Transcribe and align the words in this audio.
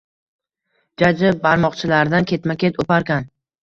Jajji 1.03 1.35
barmoqchalaridan 1.45 2.29
ketma-ket 2.35 2.85
o‘parkan. 2.87 3.35